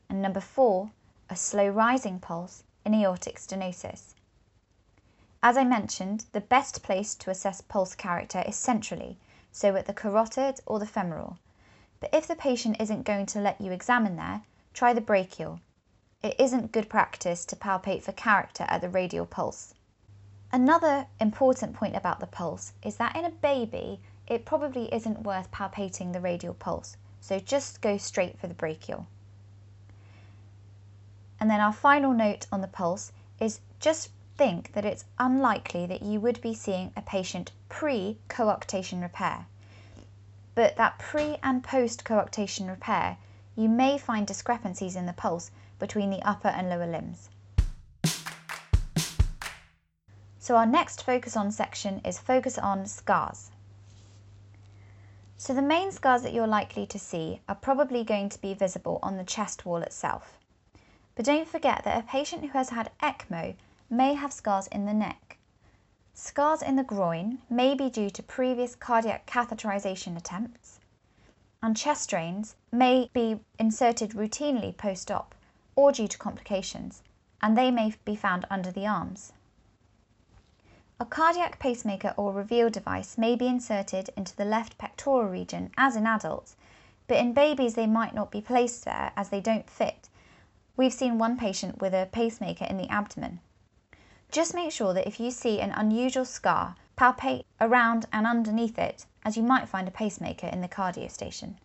And 0.10 0.22
number 0.24 0.40
four, 0.40 0.90
a 1.30 1.36
slow 1.36 1.68
rising 1.68 2.20
pulse 2.20 2.64
in 2.84 2.96
aortic 2.96 3.38
stenosis. 3.38 4.16
As 5.44 5.56
I 5.56 5.64
mentioned, 5.64 6.26
the 6.32 6.42
best 6.42 6.82
place 6.82 7.14
to 7.16 7.30
assess 7.30 7.62
pulse 7.62 7.94
character 7.94 8.44
is 8.48 8.56
centrally, 8.56 9.20
so 9.52 9.76
at 9.76 9.86
the 9.86 9.94
carotid 9.94 10.60
or 10.66 10.80
the 10.80 10.86
femoral. 10.86 11.38
But 12.00 12.14
if 12.14 12.28
the 12.28 12.36
patient 12.36 12.78
isn't 12.80 13.04
going 13.04 13.26
to 13.28 13.40
let 13.40 13.60
you 13.60 13.72
examine 13.72 14.16
there, 14.16 14.44
try 14.74 14.94
the 14.94 15.02
brachial. 15.02 15.60
It 16.22 16.40
isn't 16.40 16.72
good 16.72 16.90
practice 16.90 17.46
to 17.46 17.56
palpate 17.56 18.04
for 18.04 18.12
character 18.12 18.66
at 18.68 18.82
the 18.82 18.90
radial 18.90 19.26
pulse. 19.26 19.74
Another 20.52 21.08
important 21.20 21.74
point 21.74 21.96
about 21.96 22.20
the 22.20 22.28
pulse 22.28 22.74
is 22.84 22.98
that 22.98 23.16
in 23.16 23.26
a 23.26 23.30
baby, 23.30 24.02
it 24.28 24.46
probably 24.46 24.94
isn't 24.94 25.24
worth 25.24 25.52
palpating 25.52 26.14
the 26.14 26.22
radial 26.22 26.54
pulse 26.54 26.98
so 27.22 27.40
just 27.40 27.82
go 27.82 27.98
straight 27.98 28.40
for 28.40 28.48
the 28.48 28.54
brachial. 28.54 29.08
And 31.40 31.50
then 31.50 31.60
our 31.60 31.74
final 31.74 32.14
note 32.14 32.48
on 32.52 32.62
the 32.62 32.68
pulse 32.68 33.12
is 33.40 33.62
just 33.80 34.10
think 34.40 34.72
that 34.72 34.86
it's 34.86 35.04
unlikely 35.20 35.86
that 35.86 36.02
you 36.02 36.18
would 36.22 36.40
be 36.40 36.54
seeing 36.54 36.94
a 36.96 37.02
patient 37.02 37.52
pre-coarctation 37.68 39.02
repair. 39.02 39.46
But 40.56 40.78
that 40.78 40.98
pre 40.98 41.36
and 41.44 41.62
post-coarctation 41.62 42.70
repair, 42.70 43.18
you 43.58 43.68
may 43.68 43.98
find 43.98 44.26
discrepancies 44.26 44.96
in 44.96 45.06
the 45.06 45.12
pulse 45.12 45.52
between 45.78 46.10
the 46.10 46.22
upper 46.22 46.48
and 46.48 46.70
lower 46.70 46.88
limbs. 46.88 47.28
So 50.40 50.56
our 50.56 50.66
next 50.66 51.04
focus 51.04 51.36
on 51.36 51.52
section 51.52 52.00
is 52.06 52.18
focus 52.18 52.58
on 52.58 52.86
scars. 52.86 53.52
So 55.36 55.54
the 55.54 55.62
main 55.62 55.92
scars 55.92 56.22
that 56.22 56.34
you're 56.34 56.48
likely 56.48 56.88
to 56.88 56.98
see 56.98 57.42
are 57.50 57.56
probably 57.56 58.06
going 58.06 58.30
to 58.30 58.42
be 58.42 58.54
visible 58.54 59.00
on 59.04 59.18
the 59.18 59.26
chest 59.26 59.66
wall 59.66 59.82
itself. 59.82 60.38
But 61.16 61.26
don't 61.26 61.48
forget 61.48 61.84
that 61.84 62.00
a 62.00 62.08
patient 62.08 62.44
who 62.44 62.58
has 62.58 62.70
had 62.70 62.92
ECMO 63.04 63.56
may 63.90 64.14
have 64.14 64.32
scars 64.32 64.68
in 64.68 64.86
the 64.86 64.94
neck. 64.94 65.38
Scars 66.14 66.62
in 66.62 66.76
the 66.76 66.84
groin 66.84 67.40
may 67.50 67.74
be 67.74 67.90
due 67.90 68.10
to 68.10 68.22
previous 68.22 68.76
cardiac 68.76 69.26
catheterization 69.26 70.16
attempts, 70.16 70.80
and 71.64 71.76
chest 71.76 72.10
drains 72.10 72.56
may 72.72 73.10
be 73.14 73.40
inserted 73.58 74.12
routinely 74.12 74.76
post-op 74.76 75.34
or 75.76 75.92
due 75.92 76.08
to 76.08 76.18
complications, 76.18 77.02
and 77.42 77.58
they 77.58 77.72
may 77.72 77.94
be 78.06 78.16
found 78.16 78.46
under 78.50 78.72
the 78.72 78.86
arms. 78.86 79.34
A 81.00 81.06
cardiac 81.06 81.60
pacemaker 81.60 82.14
or 82.18 82.34
reveal 82.34 82.70
device 82.70 83.18
may 83.18 83.38
be 83.38 83.48
inserted 83.48 84.10
into 84.18 84.36
the 84.36 84.44
left 84.44 84.78
pectoral 84.78 85.24
region 85.24 85.72
as 85.78 85.96
in 85.96 86.06
adults, 86.06 86.58
but 87.08 87.18
in 87.18 87.34
babies 87.34 87.76
they 87.76 87.88
might 87.88 88.14
not 88.14 88.30
be 88.30 88.42
placed 88.42 88.84
there 88.84 89.14
as 89.16 89.30
they 89.30 89.40
don't 89.40 89.70
fit. 89.70 90.10
We've 90.76 90.94
seen 90.94 91.18
one 91.18 91.38
patient 91.38 91.82
with 91.82 91.94
a 91.94 92.10
pacemaker 92.12 92.66
in 92.66 92.78
the 92.78 92.90
abdomen. 92.90 93.40
Just 94.32 94.54
make 94.54 94.72
sure 94.72 94.94
that 94.94 95.08
if 95.08 95.20
you 95.20 95.32
see 95.32 95.60
an 95.60 95.72
unusual 95.72 96.26
scar, 96.26 96.76
palpate 96.96 97.46
around 97.60 98.06
and 98.14 98.28
underneath 98.28 98.78
it 98.78 99.06
as 99.26 99.36
you 99.36 99.42
might 99.42 99.68
find 99.68 99.88
a 99.88 99.92
pacemaker 99.92 100.48
in 100.48 100.62
the 100.62 100.68
cardio 100.68 101.10
station. 101.10 101.58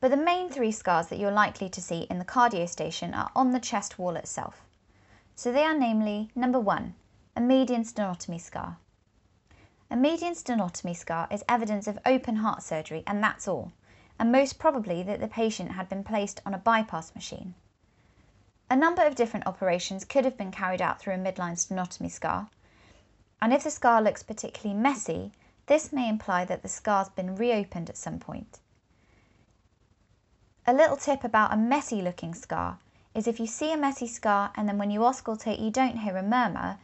But 0.00 0.10
the 0.10 0.16
main 0.16 0.50
three 0.50 0.72
scars 0.72 1.06
that 1.08 1.18
you're 1.18 1.30
likely 1.30 1.68
to 1.68 1.80
see 1.80 2.02
in 2.10 2.18
the 2.18 2.24
cardio 2.24 2.68
station 2.68 3.14
are 3.14 3.30
on 3.36 3.52
the 3.52 3.60
chest 3.60 3.98
wall 3.98 4.16
itself. 4.16 4.66
So 5.36 5.52
they 5.52 5.62
are 5.62 5.78
namely 5.78 6.30
number 6.34 6.58
one, 6.58 6.94
a 7.36 7.40
median 7.40 7.84
sternotomy 7.84 8.40
scar. 8.40 8.76
A 9.90 9.96
median 9.96 10.34
sternotomy 10.34 10.96
scar 10.96 11.28
is 11.30 11.44
evidence 11.48 11.86
of 11.86 11.98
open 12.04 12.36
heart 12.36 12.62
surgery 12.62 13.04
and 13.06 13.22
that's 13.22 13.46
all, 13.46 13.72
and 14.18 14.32
most 14.32 14.58
probably 14.58 15.02
that 15.04 15.20
the 15.20 15.28
patient 15.28 15.72
had 15.72 15.88
been 15.88 16.02
placed 16.02 16.40
on 16.44 16.52
a 16.52 16.58
bypass 16.58 17.14
machine. 17.14 17.54
A 18.70 18.76
number 18.76 19.02
of 19.02 19.14
different 19.14 19.46
operations 19.46 20.04
could 20.04 20.24
have 20.24 20.36
been 20.36 20.50
carried 20.50 20.80
out 20.80 20.98
through 21.00 21.14
a 21.14 21.18
midline 21.18 21.56
sternotomy 21.56 22.10
scar, 22.10 22.48
and 23.40 23.52
if 23.52 23.64
the 23.64 23.70
scar 23.70 24.00
looks 24.00 24.22
particularly 24.22 24.80
messy, 24.80 25.32
this 25.66 25.92
may 25.92 26.08
imply 26.08 26.44
that 26.44 26.62
the 26.62 26.68
scar's 26.68 27.08
been 27.10 27.36
reopened 27.36 27.90
at 27.90 27.96
some 27.96 28.18
point. 28.18 28.60
A 30.66 30.72
little 30.72 30.96
tip 30.96 31.24
about 31.24 31.52
a 31.52 31.58
messy 31.58 32.00
looking 32.00 32.34
scar 32.34 32.78
is 33.14 33.26
if 33.26 33.38
you 33.38 33.46
see 33.46 33.72
a 33.72 33.76
messy 33.76 34.06
scar 34.06 34.50
and 34.56 34.66
then 34.68 34.78
when 34.78 34.90
you 34.90 35.00
auscultate 35.00 35.60
you 35.60 35.70
don't 35.70 35.98
hear 35.98 36.16
a 36.16 36.22
murmur, 36.22 36.78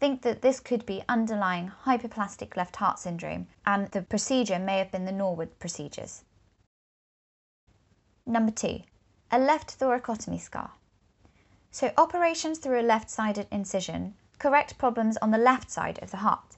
think 0.00 0.22
that 0.22 0.40
this 0.40 0.60
could 0.60 0.86
be 0.86 1.04
underlying 1.08 1.70
hypoplastic 1.84 2.56
left 2.56 2.76
heart 2.76 2.98
syndrome 2.98 3.46
and 3.66 3.88
the 3.88 4.02
procedure 4.02 4.58
may 4.58 4.78
have 4.78 4.90
been 4.90 5.04
the 5.04 5.12
Norwood 5.12 5.58
procedures. 5.58 6.24
Number 8.24 8.52
two, 8.52 8.80
a 9.30 9.38
left 9.38 9.78
thoracotomy 9.78 10.40
scar. 10.40 10.70
So 11.70 11.92
operations 11.96 12.58
through 12.58 12.80
a 12.80 12.82
left-sided 12.82 13.46
incision 13.50 14.14
correct 14.38 14.78
problems 14.78 15.16
on 15.18 15.30
the 15.30 15.38
left 15.38 15.70
side 15.70 15.98
of 16.00 16.10
the 16.10 16.18
heart. 16.18 16.56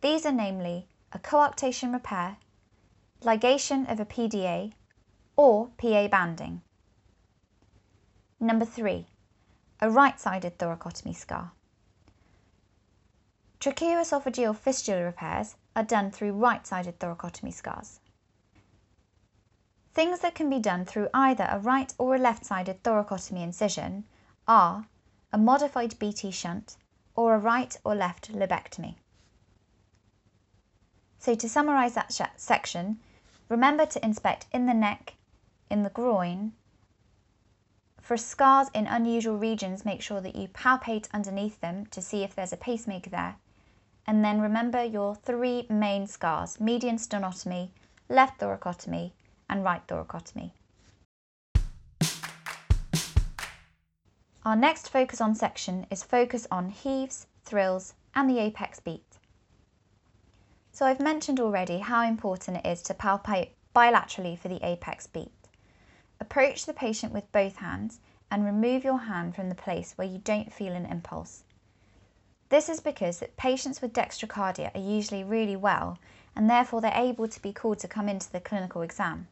These 0.00 0.24
are 0.24 0.32
namely 0.32 0.86
a 1.12 1.18
coarctation 1.18 1.92
repair, 1.92 2.36
ligation 3.22 3.90
of 3.90 4.00
a 4.00 4.06
PDA, 4.06 4.72
or 5.36 5.68
PA 5.76 6.08
banding. 6.08 6.62
Number 8.38 8.64
three, 8.64 9.06
a 9.80 9.90
right-sided 9.90 10.58
thoracotomy 10.58 11.14
scar. 11.14 11.52
Tracheoesophageal 13.60 14.56
fistula 14.56 15.02
repairs 15.02 15.56
are 15.74 15.82
done 15.82 16.10
through 16.10 16.32
right-sided 16.32 16.98
thoracotomy 16.98 17.52
scars. 17.52 18.00
Things 19.92 20.20
that 20.20 20.34
can 20.34 20.48
be 20.50 20.58
done 20.58 20.84
through 20.84 21.08
either 21.12 21.48
a 21.50 21.58
right 21.58 21.92
or 21.98 22.14
a 22.14 22.18
left-sided 22.18 22.82
thoracotomy 22.82 23.42
incision 23.42 24.04
are 24.46 24.86
a 25.32 25.38
modified 25.38 25.98
BT 25.98 26.30
shunt 26.30 26.76
or 27.14 27.34
a 27.34 27.38
right 27.38 27.76
or 27.84 27.94
left 27.94 28.32
lobectomy. 28.32 28.96
So 31.18 31.34
to 31.34 31.48
summarise 31.48 31.94
that 31.94 32.12
section, 32.36 33.00
remember 33.48 33.86
to 33.86 34.04
inspect 34.04 34.46
in 34.52 34.66
the 34.66 34.74
neck, 34.74 35.14
in 35.70 35.82
the 35.82 35.90
groin. 35.90 36.52
For 38.00 38.16
scars 38.16 38.68
in 38.72 38.86
unusual 38.86 39.36
regions, 39.36 39.84
make 39.84 40.02
sure 40.02 40.20
that 40.20 40.36
you 40.36 40.48
palpate 40.48 41.08
underneath 41.12 41.60
them 41.60 41.86
to 41.86 42.00
see 42.00 42.22
if 42.22 42.34
there's 42.34 42.52
a 42.52 42.56
pacemaker 42.56 43.10
there 43.10 43.36
and 44.06 44.24
then 44.24 44.40
remember 44.40 44.84
your 44.84 45.14
three 45.16 45.66
main 45.68 46.06
scars, 46.06 46.60
median 46.60 46.96
sternotomy, 46.96 47.70
left 48.08 48.38
thoracotomy 48.38 49.10
and 49.50 49.64
right 49.64 49.84
thoracotomy. 49.88 50.52
Our 54.46 54.54
next 54.54 54.90
focus 54.90 55.20
on 55.20 55.34
section 55.34 55.88
is 55.90 56.04
focus 56.04 56.46
on 56.52 56.68
heaves, 56.68 57.26
thrills 57.42 57.94
and 58.14 58.30
the 58.30 58.38
apex 58.38 58.78
beat. 58.78 59.18
So 60.70 60.86
I've 60.86 61.00
mentioned 61.00 61.40
already 61.40 61.80
how 61.80 62.06
important 62.06 62.58
it 62.58 62.64
is 62.64 62.80
to 62.82 62.94
palpate 62.94 63.56
bilaterally 63.74 64.38
for 64.38 64.46
the 64.46 64.64
apex 64.64 65.08
beat. 65.08 65.48
Approach 66.20 66.64
the 66.64 66.72
patient 66.72 67.12
with 67.12 67.32
both 67.32 67.56
hands 67.56 67.98
and 68.30 68.44
remove 68.44 68.84
your 68.84 69.00
hand 69.00 69.34
from 69.34 69.48
the 69.48 69.56
place 69.56 69.94
where 69.98 70.06
you 70.06 70.18
don't 70.18 70.52
feel 70.52 70.74
an 70.74 70.86
impulse. 70.86 71.42
This 72.48 72.68
is 72.68 72.78
because 72.78 73.18
that 73.18 73.36
patients 73.36 73.82
with 73.82 73.92
dextrocardia 73.92 74.72
are 74.76 74.80
usually 74.80 75.24
really 75.24 75.56
well 75.56 75.98
and 76.36 76.48
therefore 76.48 76.80
they're 76.80 76.92
able 76.94 77.26
to 77.26 77.42
be 77.42 77.52
called 77.52 77.80
to 77.80 77.88
come 77.88 78.08
into 78.08 78.30
the 78.30 78.38
clinical 78.38 78.82
exam. 78.82 79.26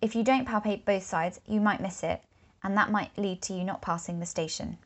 If 0.00 0.14
you 0.14 0.22
don't 0.22 0.48
palpate 0.48 0.86
both 0.86 1.02
sides, 1.02 1.42
you 1.44 1.60
might 1.60 1.82
miss 1.82 2.02
it 2.02 2.22
and 2.66 2.76
that 2.76 2.90
might 2.90 3.16
lead 3.16 3.40
to 3.40 3.52
you 3.52 3.62
not 3.62 3.80
passing 3.80 4.18
the 4.18 4.26
station. 4.26 4.76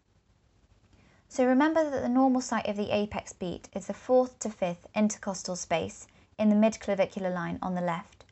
So 1.28 1.46
remember 1.46 1.82
that 1.82 2.02
the 2.02 2.10
normal 2.10 2.42
site 2.42 2.68
of 2.68 2.76
the 2.76 2.94
apex 2.94 3.32
beat 3.32 3.70
is 3.72 3.87
the 3.87 3.94
fourth 3.94 4.38
to 4.40 4.50
fifth 4.50 4.87
intercostal 4.94 5.56
space 5.56 6.06
in 6.38 6.50
the 6.50 6.56
midclavicular 6.56 7.32
line 7.32 7.58
on 7.62 7.75
the 7.75 7.80
left. 7.80 8.26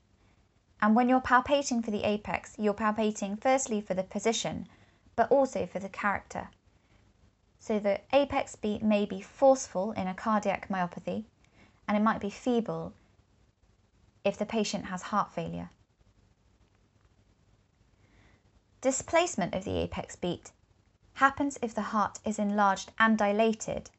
And 0.83 0.95
when 0.95 1.09
you're 1.09 1.23
palpating 1.23 1.83
for 1.83 1.91
the 1.91 2.05
apex, 2.05 2.57
you're 2.59 2.75
palpating 2.75 3.41
firstly 3.41 3.81
for 3.81 3.95
the 3.95 4.03
position, 4.03 4.69
but 5.17 5.33
also 5.33 5.65
for 5.65 5.79
the 5.79 5.89
character. 5.89 6.51
So 7.59 7.79
the 7.79 8.03
apex 8.13 8.55
beat 8.55 8.83
may 8.83 9.07
be 9.07 9.23
forceful 9.23 9.93
in 9.93 10.09
a 10.09 10.15
cardiac 10.15 10.69
myopathy, 10.69 11.25
and 11.89 11.97
it 11.97 12.03
might 12.03 12.21
be 12.21 12.29
feeble 12.29 12.93
if 14.25 14.37
the 14.37 14.45
patient 14.45 14.85
has 14.85 15.05
heart 15.05 15.33
failure. 15.33 15.71
Displacement 18.81 19.55
of 19.55 19.65
the 19.65 19.77
apex 19.79 20.15
beat 20.15 20.53
happens 21.15 21.59
if 21.61 21.75
the 21.75 21.91
heart 21.91 22.21
is 22.25 22.39
enlarged 22.39 22.93
and 22.99 23.19
dilated. 23.19 23.91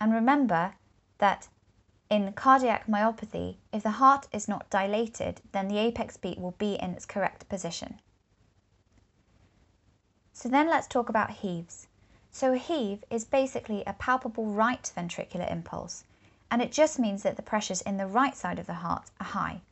And 0.00 0.14
remember 0.14 0.74
that 1.18 1.48
in 2.08 2.32
cardiac 2.34 2.86
myopathy, 2.86 3.56
if 3.72 3.82
the 3.82 3.98
heart 3.98 4.28
is 4.32 4.46
not 4.46 4.70
dilated, 4.70 5.40
then 5.50 5.66
the 5.66 5.78
apex 5.78 6.16
beat 6.16 6.38
will 6.38 6.52
be 6.52 6.74
in 6.74 6.90
its 6.92 7.04
correct 7.04 7.48
position. 7.48 8.00
So 10.32 10.48
then 10.48 10.68
let's 10.68 10.86
talk 10.86 11.08
about 11.08 11.30
heaves. 11.30 11.88
So 12.30 12.52
a 12.52 12.58
heave 12.58 13.02
is 13.10 13.24
basically 13.24 13.82
a 13.84 13.92
palpable 13.94 14.46
right 14.46 14.92
ventricular 14.96 15.50
impulse, 15.50 16.04
and 16.48 16.62
it 16.62 16.70
just 16.70 16.98
means 17.00 17.24
that 17.24 17.34
the 17.34 17.42
pressures 17.42 17.82
in 17.82 17.96
the 17.96 18.06
right 18.06 18.36
side 18.36 18.60
of 18.60 18.66
the 18.66 18.74
heart 18.74 19.10
are 19.18 19.26
high. 19.26 19.62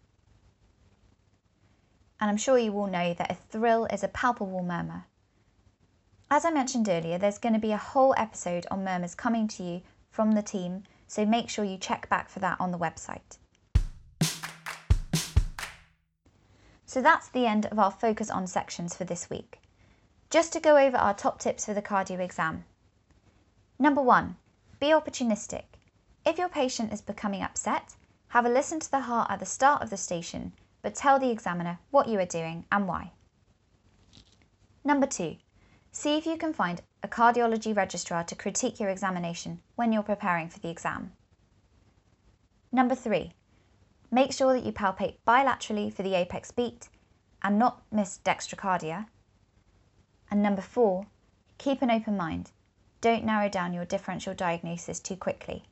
And 2.21 2.31
I'm 2.31 2.37
sure 2.37 2.59
you 2.59 2.73
all 2.73 2.87
know 2.87 3.15
that 3.15 3.31
a 3.31 3.35
thrill 3.35 3.87
is 3.87 4.03
a 4.03 4.09
palpable 4.09 4.63
murmur. 4.63 5.05
As 6.31 6.45
I 6.45 6.51
mentioned 6.51 6.89
earlier, 6.89 7.19
there's 7.19 7.39
going 7.39 7.53
to 7.53 7.61
be 7.61 7.73
a 7.73 7.77
whole 7.77 8.15
episode 8.17 8.67
on 8.71 8.85
murmurs 8.85 9.15
coming 9.15 9.47
to 9.49 9.63
you 9.63 9.83
from 10.11 10.33
the 10.33 10.43
team, 10.43 10.85
so 11.07 11.25
make 11.25 11.49
sure 11.49 11.65
you 11.65 11.79
check 11.79 12.09
back 12.09 12.29
for 12.29 12.41
that 12.41 12.61
on 12.61 12.73
the 12.73 12.79
website. 12.79 13.39
So 16.87 17.03
that's 17.03 17.29
the 17.29 17.47
end 17.47 17.67
of 17.67 17.79
our 17.79 17.91
focus 17.91 18.31
on 18.31 18.47
sections 18.47 18.97
for 18.97 19.05
this 19.05 19.29
week. 19.29 19.61
Just 20.31 20.53
to 20.55 20.61
go 20.61 20.79
over 20.79 20.97
our 20.97 21.15
top 21.15 21.39
tips 21.39 21.67
for 21.67 21.75
the 21.75 21.83
cardio 21.83 22.21
exam. 22.21 22.65
Number 23.79 24.01
one, 24.01 24.37
be 24.81 24.87
opportunistic. 24.87 25.65
If 26.25 26.39
your 26.39 26.49
patient 26.49 26.93
is 26.93 27.03
becoming 27.03 27.43
upset, 27.43 27.95
have 28.29 28.47
a 28.47 28.49
listen 28.49 28.81
to 28.81 28.91
the 28.91 29.01
heart 29.01 29.31
at 29.31 29.39
the 29.39 29.47
start 29.47 29.83
of 29.83 29.91
the 29.91 29.97
station, 29.97 30.53
but 30.87 30.95
tell 30.95 31.19
the 31.19 31.31
examiner 31.31 31.81
what 31.91 32.07
you 32.07 32.17
are 32.21 32.27
doing 32.27 32.65
and 32.71 32.87
why. 32.87 33.11
Number 34.85 35.09
two, 35.09 35.35
See 35.97 36.19
if 36.19 36.27
you 36.27 36.37
can 36.37 36.53
find 36.53 36.83
a 37.03 37.09
cardiology 37.09 37.75
registrar 37.75 38.23
to 38.25 38.35
critique 38.35 38.79
your 38.79 38.91
examination 38.91 39.63
when 39.77 39.93
you're 39.93 40.03
preparing 40.03 40.51
for 40.51 40.59
the 40.59 40.69
exam. 40.69 41.13
Number 42.71 42.95
three, 42.95 43.33
make 44.11 44.31
sure 44.31 44.53
that 44.53 44.67
you 44.67 44.73
palpate 44.73 45.17
bilaterally 45.27 45.91
for 45.91 46.03
the 46.03 46.15
apex 46.15 46.51
beat 46.51 46.91
and 47.41 47.59
not 47.59 47.83
miss 47.91 48.21
dextrocardia. 48.27 49.07
And 50.31 50.43
number 50.43 50.61
four, 50.61 51.07
keep 51.57 51.81
an 51.81 51.91
open 51.91 52.19
mind. 52.19 52.51
Don't 53.01 53.25
narrow 53.25 53.49
down 53.49 53.73
your 53.73 53.87
differential 53.87 54.35
diagnosis 54.35 55.01
too 55.01 55.17
quickly. 55.17 55.65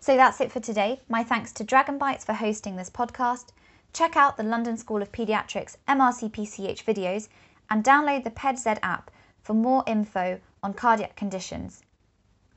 So 0.00 0.16
that's 0.16 0.40
it 0.40 0.50
for 0.50 0.58
today. 0.58 1.00
My 1.08 1.22
thanks 1.22 1.52
to 1.52 1.62
Dragon 1.62 1.96
Bites 1.96 2.24
for 2.24 2.32
hosting 2.32 2.74
this 2.74 2.90
podcast. 2.90 3.50
Check 3.92 4.16
out 4.16 4.36
the 4.36 4.42
London 4.42 4.78
School 4.78 5.02
of 5.02 5.12
Paediatrics 5.12 5.76
MRCPCH 5.86 6.84
videos 6.84 7.28
and 7.68 7.84
download 7.84 8.24
the 8.24 8.30
PedZ 8.30 8.78
app 8.82 9.10
for 9.42 9.52
more 9.52 9.84
info 9.86 10.40
on 10.62 10.72
cardiac 10.72 11.14
conditions. 11.14 11.82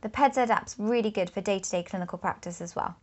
The 0.01 0.09
PedZ 0.09 0.49
app's 0.49 0.79
really 0.79 1.11
good 1.11 1.29
for 1.29 1.41
day 1.41 1.59
to 1.59 1.69
day 1.69 1.83
clinical 1.83 2.17
practice 2.17 2.61
as 2.61 2.75
well. 2.75 2.95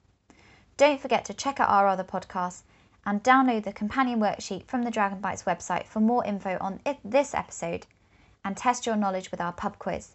Don't 0.78 1.00
forget 1.00 1.24
to 1.26 1.34
check 1.34 1.60
out 1.60 1.68
our 1.68 1.86
other 1.86 2.04
podcasts 2.04 2.62
and 3.04 3.22
download 3.22 3.64
the 3.64 3.72
companion 3.72 4.18
worksheet 4.18 4.66
from 4.66 4.82
the 4.82 4.90
Dragon 4.90 5.20
Bites 5.20 5.42
website 5.42 5.86
for 5.86 6.00
more 6.00 6.24
info 6.24 6.56
on 6.60 6.80
it, 6.86 6.98
this 7.04 7.34
episode 7.34 7.86
and 8.44 8.56
test 8.56 8.86
your 8.86 8.96
knowledge 8.96 9.30
with 9.30 9.40
our 9.40 9.52
pub 9.52 9.78
quiz. 9.78 10.12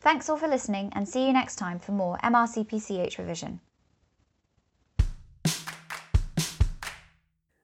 Thanks 0.00 0.28
all 0.28 0.36
for 0.36 0.48
listening 0.48 0.92
and 0.94 1.08
see 1.08 1.26
you 1.26 1.32
next 1.32 1.56
time 1.56 1.78
for 1.78 1.92
more 1.92 2.18
MRCPCH 2.18 3.16
revision. 3.16 3.60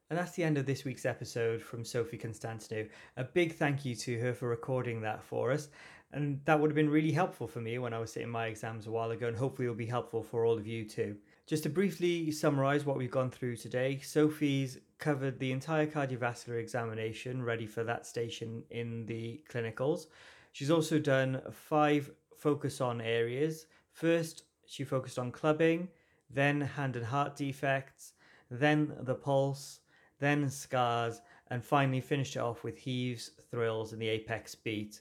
And 0.09 0.17
that's 0.17 0.33
the 0.33 0.45
end 0.45 0.57
of 0.57 0.67
this 0.67 0.85
week's 0.85 1.05
episode 1.05 1.61
from 1.61 1.85
Sophie 1.85 2.17
Constantinou. 2.17 2.89
A 3.17 3.25
big 3.25 3.57
thank 3.57 3.85
you 3.85 3.97
to 3.97 4.21
her 4.21 4.35
for 4.35 4.49
recording 4.49 5.01
that 5.01 5.21
for 5.21 5.51
us. 5.51 5.69
And 6.13 6.41
that 6.45 6.61
would 6.61 6.71
have 6.71 6.77
been 6.77 6.89
really 6.89 7.11
helpful 7.11 7.49
for 7.49 7.61
me 7.61 7.79
when 7.79 7.93
I 7.93 7.99
was 7.99 8.13
sitting 8.13 8.29
my 8.29 8.47
exams 8.47 8.87
a 8.87 8.91
while 8.93 9.11
ago, 9.11 9.27
and 9.27 9.37
hopefully 9.37 9.67
it'll 9.67 9.75
be 9.75 9.85
helpful 9.85 10.23
for 10.23 10.45
all 10.45 10.57
of 10.57 10.67
you 10.67 10.85
too. 10.85 11.17
Just 11.49 11.65
to 11.65 11.69
briefly 11.69 12.31
summarise 12.31 12.85
what 12.85 12.97
we've 12.97 13.11
gone 13.11 13.33
through 13.33 13.57
today, 13.57 13.99
Sophie's 13.99 14.79
covered 14.99 15.41
the 15.41 15.51
entire 15.51 15.87
cardiovascular 15.87 16.61
examination 16.61 17.43
ready 17.43 17.67
for 17.67 17.83
that 17.83 18.07
station 18.07 18.63
in 18.71 19.07
the 19.07 19.41
clinicals. 19.51 20.07
She's 20.53 20.71
also 20.71 21.01
done 21.01 21.43
five 21.51 22.13
focus 22.37 22.81
on 22.81 23.01
areas. 23.01 23.67
First, 23.91 24.45
she 24.67 24.85
focused 24.85 25.19
on 25.19 25.33
clubbing, 25.33 25.89
then 26.31 26.61
hand 26.61 26.95
and 26.95 27.07
heart 27.07 27.35
defects, 27.35 28.13
then 28.49 28.93
the 29.01 29.17
pulse, 29.17 29.81
then 30.19 30.49
scars, 30.49 31.21
and 31.51 31.65
finally 31.65 32.01
finished 32.01 32.37
it 32.37 32.41
off 32.41 32.65
with 32.65 32.79
heaves, 32.79 33.31
thrills, 33.51 33.93
and 33.93 34.03
the 34.03 34.09
apex 34.09 34.55
beat. 34.55 35.01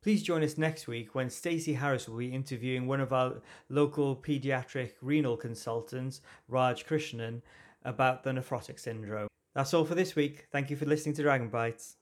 Please 0.01 0.23
join 0.23 0.43
us 0.43 0.57
next 0.57 0.87
week 0.87 1.13
when 1.13 1.29
Stacey 1.29 1.73
Harris 1.73 2.07
will 2.07 2.17
be 2.17 2.33
interviewing 2.33 2.87
one 2.87 3.01
of 3.01 3.11
our 3.11 3.41
local 3.67 4.15
paediatric 4.15 4.93
renal 5.01 5.35
consultants, 5.35 6.21
Raj 6.47 6.85
Krishnan, 6.85 7.41
about 7.83 8.23
the 8.23 8.31
nephrotic 8.31 8.79
syndrome. 8.79 9.27
That's 9.55 9.73
all 9.73 9.83
for 9.83 9.95
this 9.95 10.15
week. 10.15 10.47
Thank 10.53 10.69
you 10.69 10.77
for 10.77 10.85
listening 10.85 11.15
to 11.15 11.23
Dragon 11.23 11.49
Bites. 11.49 11.97